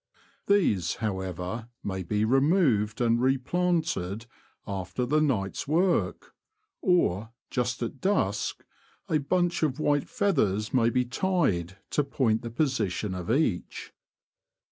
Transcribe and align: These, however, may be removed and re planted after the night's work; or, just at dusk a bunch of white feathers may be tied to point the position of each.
These, 0.47 0.95
however, 0.95 1.69
may 1.83 2.01
be 2.01 2.25
removed 2.25 3.01
and 3.01 3.21
re 3.21 3.37
planted 3.37 4.25
after 4.65 5.05
the 5.05 5.21
night's 5.21 5.67
work; 5.67 6.33
or, 6.81 7.29
just 7.51 7.83
at 7.83 8.01
dusk 8.01 8.65
a 9.09 9.19
bunch 9.19 9.61
of 9.61 9.79
white 9.79 10.09
feathers 10.09 10.73
may 10.73 10.89
be 10.89 11.05
tied 11.05 11.77
to 11.91 12.03
point 12.03 12.41
the 12.41 12.49
position 12.49 13.13
of 13.13 13.29
each. 13.29 13.93